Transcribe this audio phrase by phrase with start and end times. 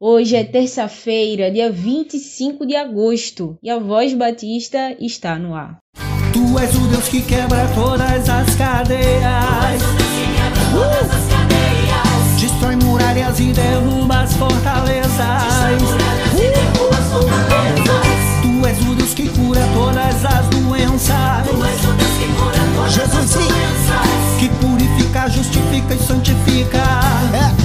[0.00, 5.78] Hoje é terça-feira, dia 25 de agosto, e a Voz Batista está no ar.
[6.32, 9.82] Tu és o Deus que quebra todas as cadeias.
[10.72, 12.38] Uh!
[12.38, 15.18] Destrói muralhas e derruba as fortalezas.
[18.40, 21.44] Tu és o Deus que cura todas as doenças.
[22.88, 23.48] Jesus sim.
[24.38, 26.84] Que purifica, justifica e santifica.
[27.34, 27.57] É.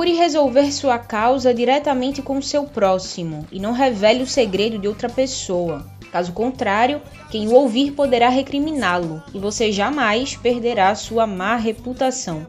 [0.00, 5.10] Procure resolver sua causa diretamente com seu próximo e não revele o segredo de outra
[5.10, 5.84] pessoa.
[6.10, 12.46] Caso contrário, quem o ouvir poderá recriminá-lo e você jamais perderá sua má reputação.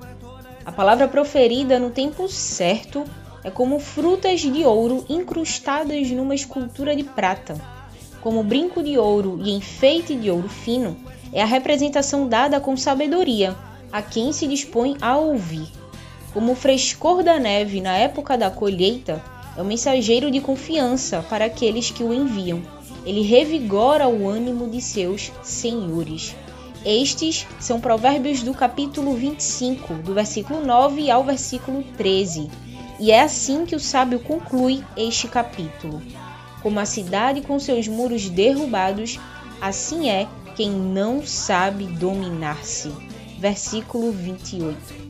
[0.66, 3.04] A palavra proferida no tempo certo
[3.44, 7.60] é como frutas de ouro incrustadas numa escultura de prata.
[8.22, 10.96] Como brinco de ouro e enfeite de ouro fino,
[11.34, 13.54] é a representação dada com sabedoria
[13.92, 15.81] a quem se dispõe a ouvir.
[16.34, 19.22] Como o frescor da neve na época da colheita,
[19.58, 22.62] é o mensageiro de confiança para aqueles que o enviam.
[23.06, 26.34] Ele revigora o ânimo de seus senhores.
[26.86, 32.50] Estes são provérbios do capítulo 25, do versículo 9 ao versículo 13.
[33.00, 36.02] E é assim que o sábio conclui este capítulo.
[36.62, 39.20] Como a cidade com seus muros derrubados,
[39.60, 42.92] assim é quem não sabe dominar-se.
[43.38, 45.02] Versículo 28.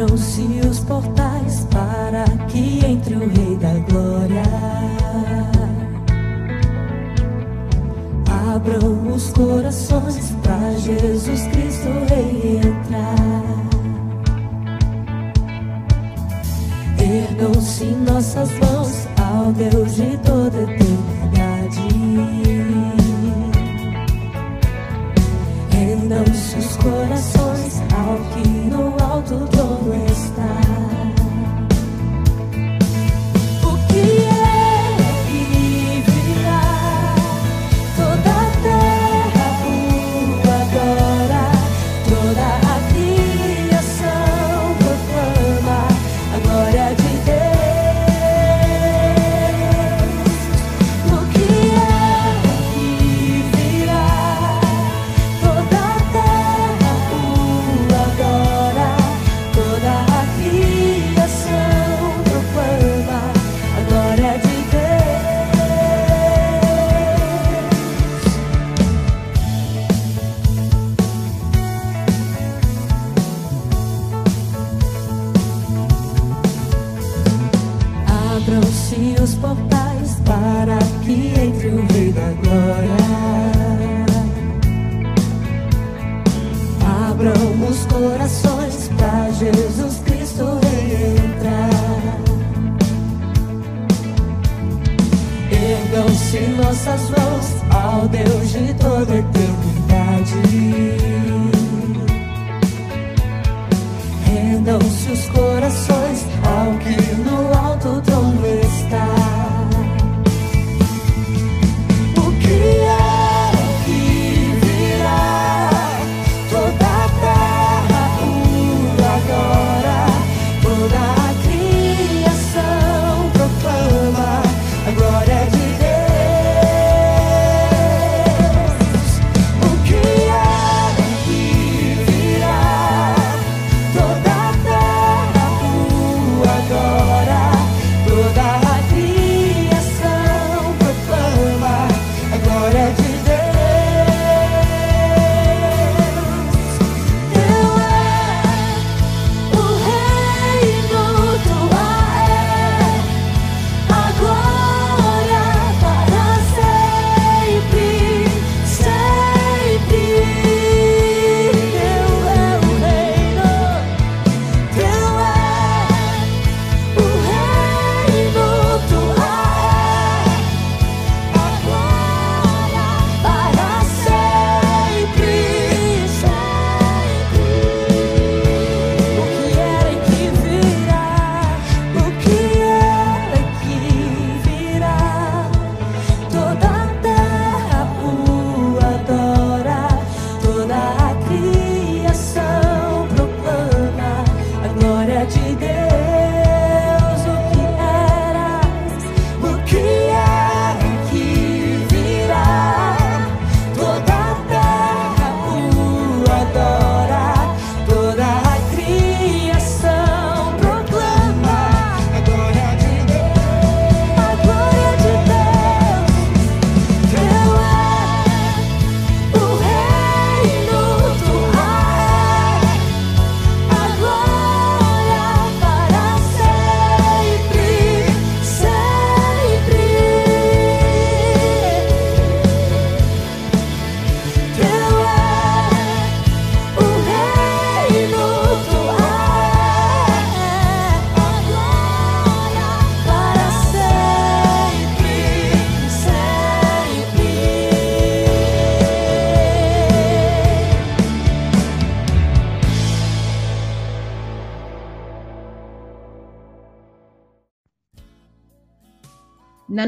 [0.00, 4.42] Abram-se os portais para que entre o Rei da Glória.
[8.54, 13.44] Abram os corações para Jesus Cristo Rei entrar.
[16.98, 21.80] Ergam-se nossas mãos ao Deus de toda eternidade.
[25.70, 29.59] Rendam-se os corações ao que no alto trono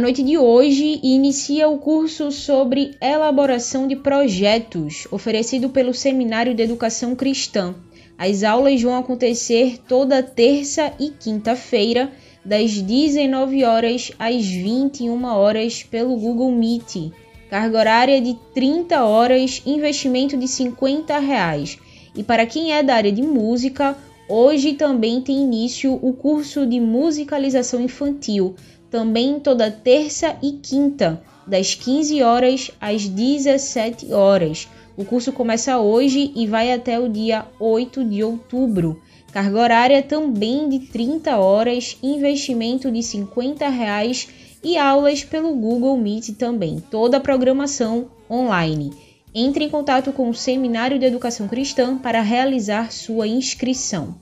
[0.02, 7.14] noite de hoje, inicia o curso sobre elaboração de projetos, oferecido pelo Seminário de Educação
[7.14, 7.72] Cristã.
[8.18, 12.10] As aulas vão acontecer toda terça e quinta-feira,
[12.44, 17.12] das 19 horas às 21 horas pelo Google Meet.
[17.48, 21.78] Carga horária de 30 horas, investimento de 50 reais.
[22.16, 23.96] E para quem é da área de música,
[24.28, 28.56] hoje também tem início o curso de musicalização infantil,
[28.92, 34.68] também toda terça e quinta, das 15 horas às 17 horas.
[34.94, 39.00] O curso começa hoje e vai até o dia 8 de outubro.
[39.32, 44.28] Carga horária também de 30 horas, investimento de 50 reais
[44.62, 46.78] e aulas pelo Google Meet também.
[46.90, 48.92] Toda a programação online.
[49.34, 54.14] Entre em contato com o Seminário de Educação Cristã para realizar sua inscrição.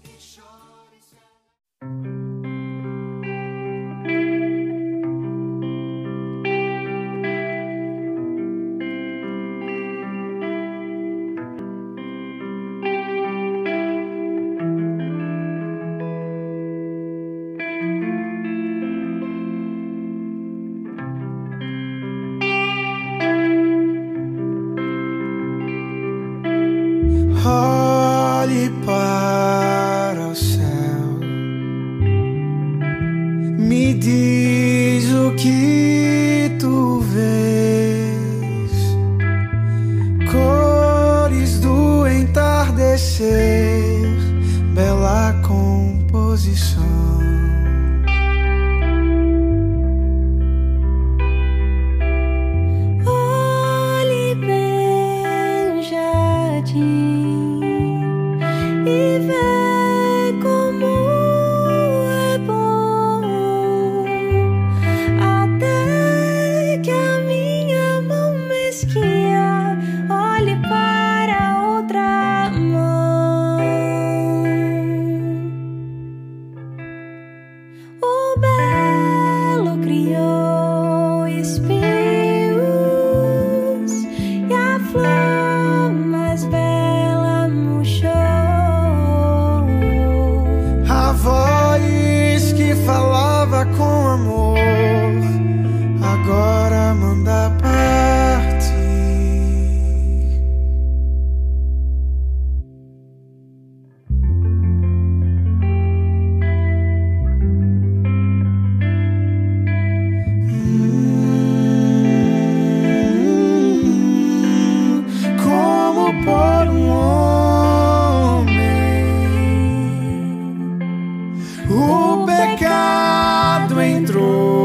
[122.15, 124.60] o pecado entrou.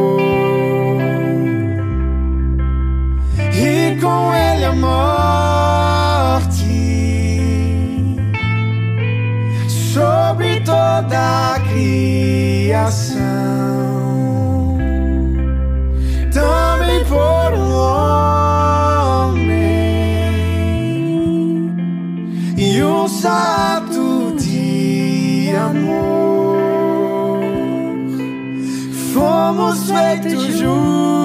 [29.95, 31.24] feito justo.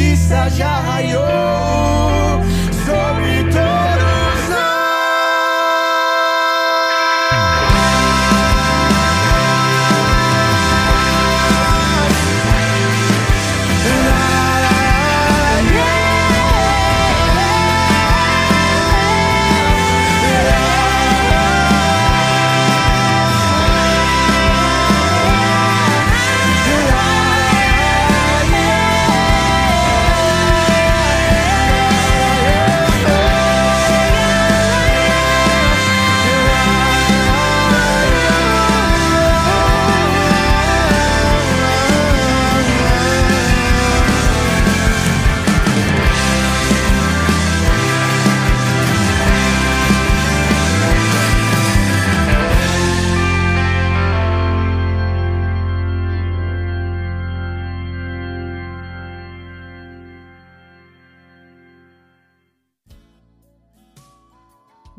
[0.00, 2.09] justiça já raiou.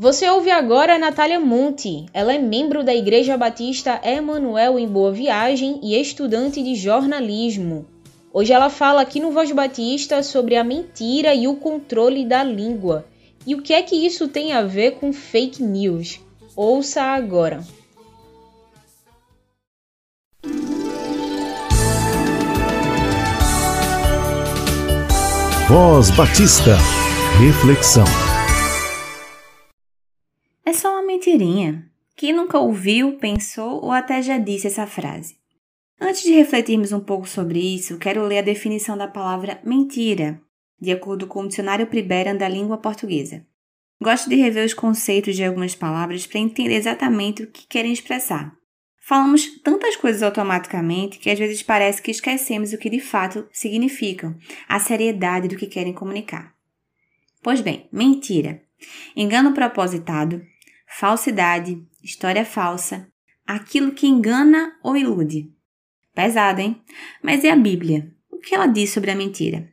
[0.02, 2.08] Você ouve agora a Natália Monte.
[2.12, 7.86] Ela é membro da Igreja Batista Emanuel em Boa Viagem e estudante de jornalismo.
[8.34, 13.06] Hoje ela fala aqui no Voz Batista sobre a mentira e o controle da língua.
[13.46, 16.20] E o que é que isso tem a ver com fake news?
[16.56, 17.64] Ouça agora.
[25.70, 26.76] Voz Batista.
[27.38, 28.31] Reflexão.
[30.72, 31.86] É só uma mentirinha.
[32.16, 35.36] Quem nunca ouviu, pensou ou até já disse essa frase?
[36.00, 40.40] Antes de refletirmos um pouco sobre isso, quero ler a definição da palavra mentira,
[40.80, 43.46] de acordo com o Dicionário Priberan da Língua Portuguesa.
[44.02, 48.56] Gosto de rever os conceitos de algumas palavras para entender exatamente o que querem expressar.
[49.02, 54.38] Falamos tantas coisas automaticamente que às vezes parece que esquecemos o que de fato significam,
[54.70, 56.56] a seriedade do que querem comunicar.
[57.44, 58.64] Pois bem, mentira.
[59.16, 60.42] Engano propositado,
[60.98, 63.08] falsidade, história falsa,
[63.46, 65.50] aquilo que engana ou ilude.
[66.14, 66.82] Pesado, hein?
[67.24, 68.14] Mas e a Bíblia?
[68.30, 69.72] O que ela diz sobre a mentira?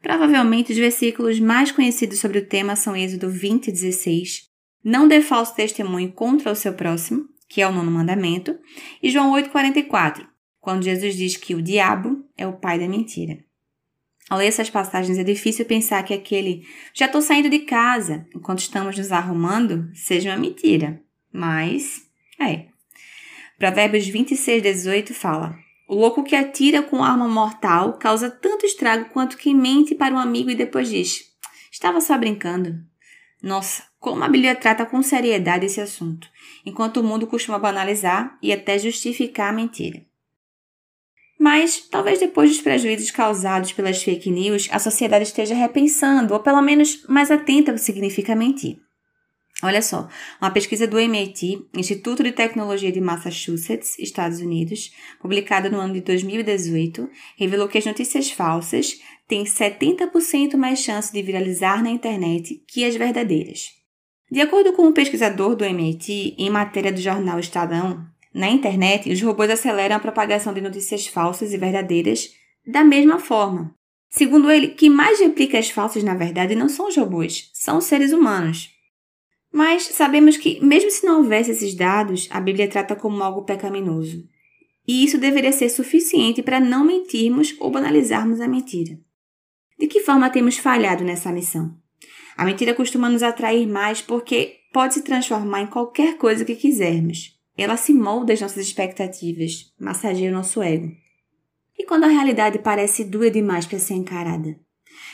[0.00, 4.48] Provavelmente os versículos mais conhecidos sobre o tema são Êxodo 20 e 16,
[4.84, 8.58] não dê falso testemunho contra o seu próximo, que é o nono mandamento,
[9.02, 10.26] e João 8,44,
[10.60, 13.38] quando Jesus diz que o diabo é o pai da mentira.
[14.32, 18.60] Ao ler essas passagens é difícil pensar que aquele já estou saindo de casa enquanto
[18.60, 21.02] estamos nos arrumando seja uma mentira.
[21.30, 22.00] Mas
[22.40, 22.64] é.
[23.58, 25.54] Provérbios 26, 18 fala:
[25.86, 30.18] O louco que atira com arma mortal causa tanto estrago quanto quem mente para um
[30.18, 31.24] amigo e depois diz:
[31.70, 32.82] Estava só brincando.
[33.42, 36.26] Nossa, como a Bíblia trata com seriedade esse assunto,
[36.64, 40.02] enquanto o mundo costuma banalizar e até justificar a mentira.
[41.42, 46.62] Mas talvez depois dos prejuízos causados pelas fake news, a sociedade esteja repensando, ou pelo
[46.62, 48.78] menos mais atenta ao que significa mentir.
[49.60, 50.08] Olha só,
[50.40, 56.02] uma pesquisa do MIT, Instituto de Tecnologia de Massachusetts, Estados Unidos, publicada no ano de
[56.02, 62.84] 2018, revelou que as notícias falsas têm 70% mais chance de viralizar na internet que
[62.84, 63.70] as verdadeiras.
[64.30, 69.10] De acordo com o um pesquisador do MIT, em matéria do jornal Estadão, na internet,
[69.10, 72.30] os robôs aceleram a propagação de notícias falsas e verdadeiras
[72.66, 73.74] da mesma forma.
[74.08, 77.84] Segundo ele, quem mais replica as falsas na verdade não são os robôs, são os
[77.84, 78.70] seres humanos.
[79.52, 84.26] Mas sabemos que, mesmo se não houvesse esses dados, a Bíblia trata como algo pecaminoso.
[84.86, 88.98] E isso deveria ser suficiente para não mentirmos ou banalizarmos a mentira.
[89.78, 91.76] De que forma temos falhado nessa missão?
[92.36, 97.31] A mentira costuma nos atrair mais porque pode se transformar em qualquer coisa que quisermos.
[97.56, 100.90] Ela se molda às nossas expectativas, massageia o nosso ego.
[101.78, 104.58] E quando a realidade parece dura demais para ser encarada?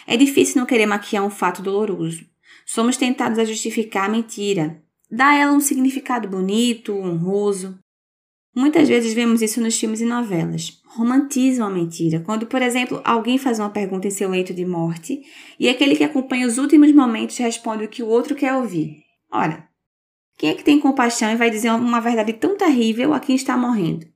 [0.06, 2.24] É difícil não querer maquiar um fato doloroso.
[2.66, 7.78] Somos tentados a justificar a mentira, dar a ela um significado bonito, honroso.
[8.54, 10.80] Muitas vezes vemos isso nos filmes e novelas.
[10.86, 12.20] Romantizam a mentira.
[12.20, 15.22] Quando, por exemplo, alguém faz uma pergunta em seu leito de morte
[15.58, 19.04] e aquele que acompanha os últimos momentos responde o que o outro quer ouvir.
[19.30, 19.67] Ora,
[20.38, 23.56] quem é que tem compaixão e vai dizer uma verdade tão terrível a quem está
[23.56, 24.06] morrendo?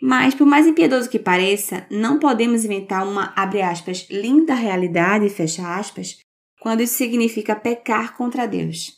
[0.00, 5.76] Mas, por mais impiedoso que pareça, não podemos inventar uma, abre aspas, linda realidade, fecha
[5.76, 6.18] aspas,
[6.60, 8.92] quando isso significa pecar contra Deus.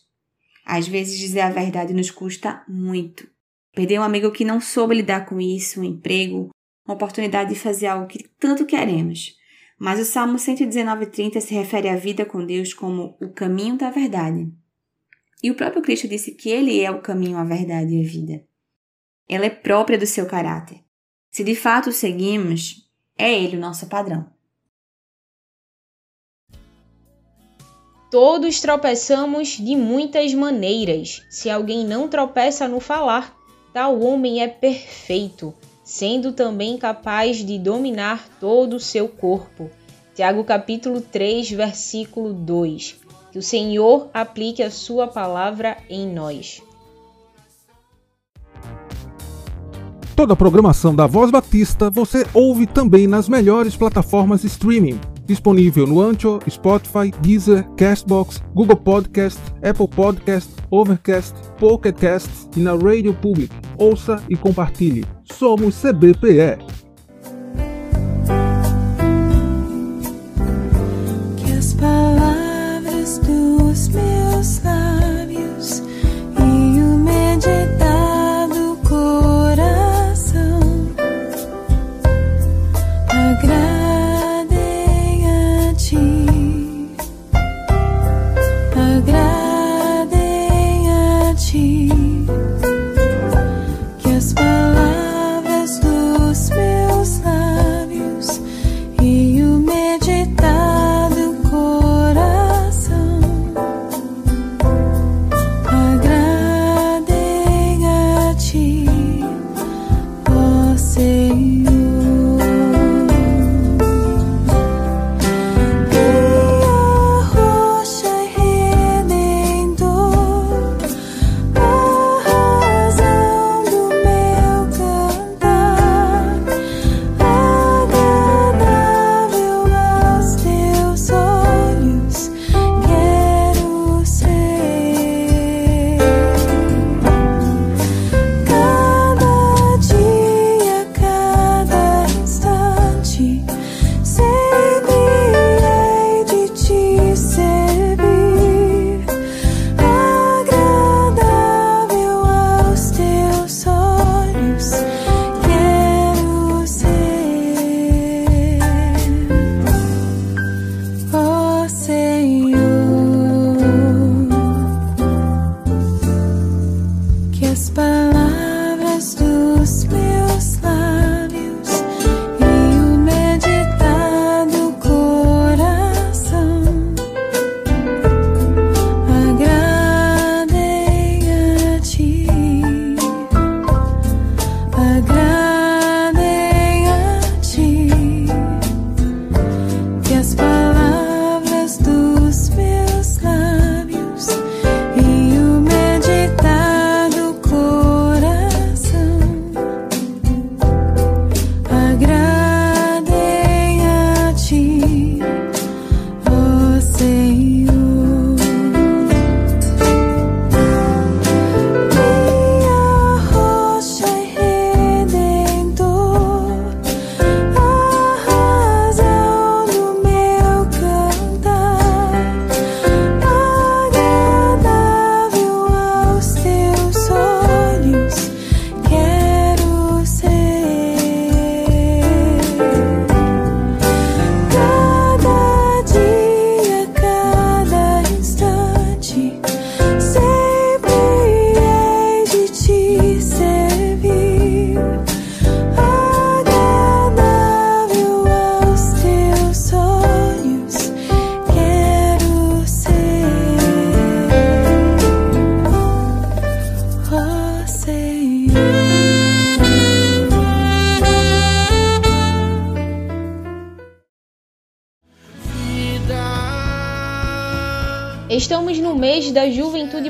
[0.67, 3.29] Às vezes dizer a verdade nos custa muito.
[3.73, 6.50] Perder um amigo que não soube lidar com isso, um emprego,
[6.85, 9.37] uma oportunidade de fazer algo que tanto queremos.
[9.79, 14.50] Mas o Salmo 119,30 se refere à vida com Deus como o caminho da verdade.
[15.42, 18.45] E o próprio Cristo disse que ele é o caminho, a verdade e a vida.
[19.28, 20.80] Ela é própria do seu caráter.
[21.30, 24.26] Se de fato o seguimos, é ele o nosso padrão.
[28.11, 31.23] Todos tropeçamos de muitas maneiras.
[31.28, 33.37] Se alguém não tropeça no falar,
[33.72, 39.70] tal homem é perfeito, sendo também capaz de dominar todo o seu corpo.
[40.14, 43.08] Tiago capítulo 3, versículo 2.
[43.33, 46.62] Que o Senhor aplique a sua palavra em nós.
[50.19, 54.99] Toda a programação da Voz Batista você ouve também nas melhores plataformas de streaming.
[55.25, 62.73] Disponível no Ancho, Spotify, Deezer, Castbox, Google Podcast, Apple Podcast, Overcast, Pocket Cast e na
[62.73, 63.55] Radio Public.
[63.79, 65.05] Ouça e compartilhe.
[65.23, 66.78] Somos CBPE.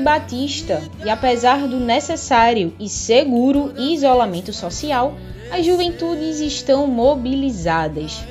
[0.09, 5.13] Batista e, apesar do necessário e seguro isolamento social,
[5.51, 8.23] as juventudes estão mobilizadas.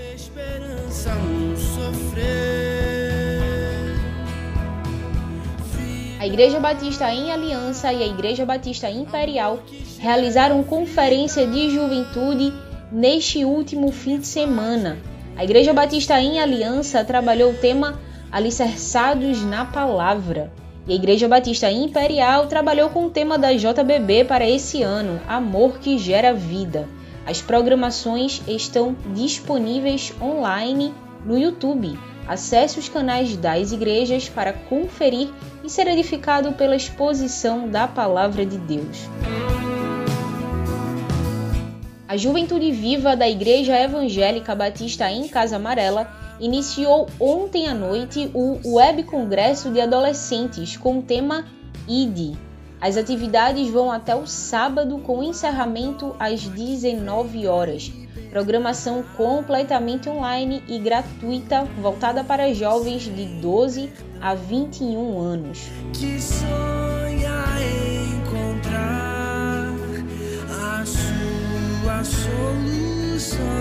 [6.18, 9.60] A Igreja Batista em Aliança e a Igreja Batista Imperial
[10.00, 12.52] realizaram conferência de juventude
[12.90, 14.98] neste último fim de semana.
[15.36, 18.00] A Igreja Batista em Aliança trabalhou o tema
[18.32, 20.52] Alicerçados na Palavra.
[20.88, 25.78] E a Igreja Batista Imperial trabalhou com o tema da JBB para esse ano, Amor
[25.78, 26.88] que Gera Vida.
[27.26, 30.94] As programações estão disponíveis online
[31.26, 31.98] no YouTube.
[32.26, 35.28] Acesse os canais das igrejas para conferir
[35.62, 39.10] e ser edificado pela exposição da Palavra de Deus.
[42.08, 48.74] A Juventude Viva da Igreja Evangélica Batista em Casa Amarela iniciou ontem à noite o
[48.74, 51.44] Web Congresso de Adolescentes com o tema
[51.86, 52.36] ID.
[52.80, 57.90] As atividades vão até o sábado com encerramento às 19 horas.
[58.30, 65.58] Programação completamente online e gratuita voltada para jovens de 12 a 21 anos.
[70.84, 73.58] Sua solução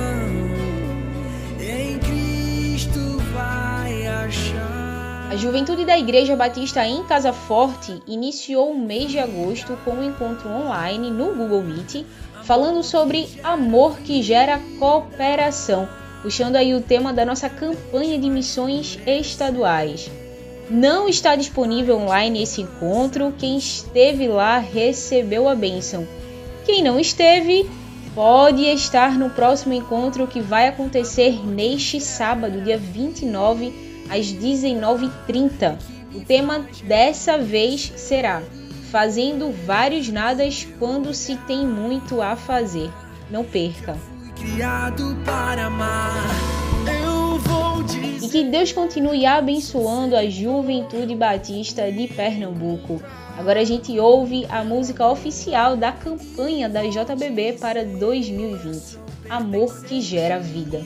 [5.29, 10.03] A Juventude da Igreja Batista em Casa Forte iniciou o mês de agosto com um
[10.03, 12.05] encontro online no Google Meet
[12.43, 15.87] falando sobre amor que gera cooperação,
[16.21, 20.11] puxando aí o tema da nossa campanha de missões estaduais.
[20.69, 23.33] Não está disponível online esse encontro.
[23.37, 26.05] Quem esteve lá recebeu a bênção.
[26.65, 27.69] Quem não esteve
[28.13, 35.77] pode estar no próximo encontro que vai acontecer neste sábado, dia 29, às 19h30.
[36.13, 38.41] O tema dessa vez será
[38.91, 42.89] Fazendo vários nadas quando se tem muito a fazer.
[43.29, 43.97] Não perca!
[48.21, 53.01] E que Deus continue abençoando a juventude batista de Pernambuco.
[53.37, 58.97] Agora a gente ouve a música oficial da campanha da JBB para 2020,
[59.29, 60.81] Amor que Gera Vida.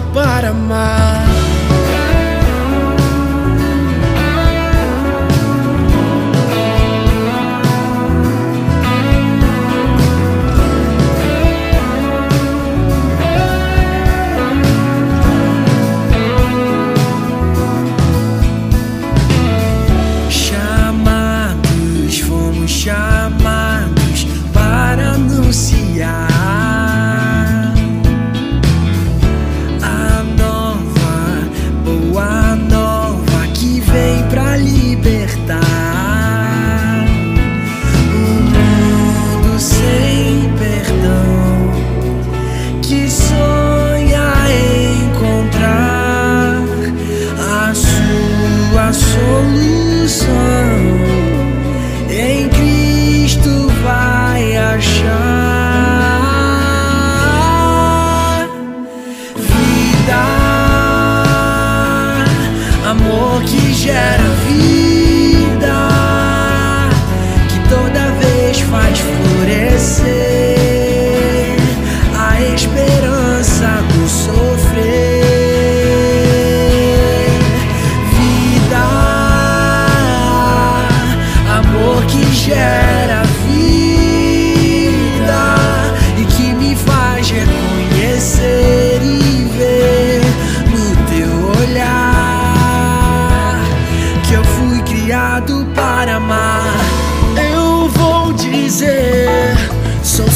[0.00, 1.23] Para amar.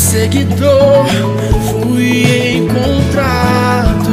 [0.09, 1.07] Seguidor,
[1.71, 4.09] fui encontrado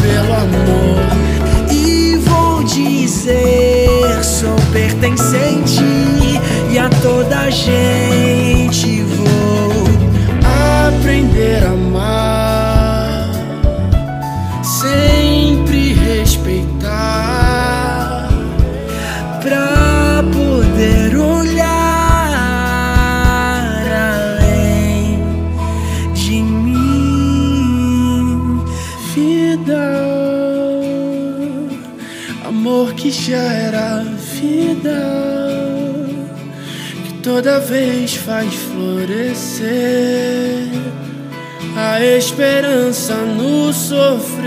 [0.00, 1.70] pelo amor.
[1.70, 5.84] E vou dizer, sou pertencente
[6.70, 8.13] e a toda gente
[37.44, 39.66] toda vez faz florescer
[41.76, 44.44] a esperança no sofrer.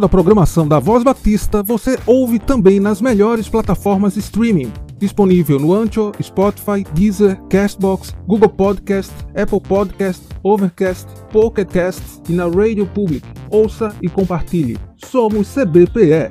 [0.00, 4.72] Toda a programação da Voz Batista você ouve também nas melhores plataformas de streaming.
[4.96, 12.44] Disponível no Ancho, Spotify, Deezer, Castbox, Google Podcast, Apple Podcast, Overcast, Pocket Cast e na
[12.44, 13.28] Radio Public.
[13.50, 14.78] Ouça e compartilhe.
[15.04, 16.30] Somos CBPE.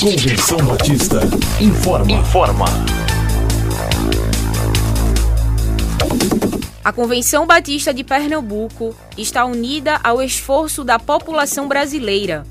[0.00, 1.20] Convenção Batista
[1.60, 2.10] informa.
[2.10, 2.64] Informa.
[6.82, 12.50] A Convenção Batista de Pernambuco está unida ao esforço da população brasileira.